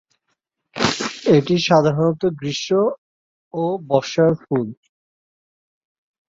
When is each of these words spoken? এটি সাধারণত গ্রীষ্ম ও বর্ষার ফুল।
এটি 1.35 1.55
সাধারণত 1.67 2.21
গ্রীষ্ম 2.39 2.71
ও 3.53 3.63
বর্ষার 3.89 4.33
ফুল। 4.41 4.67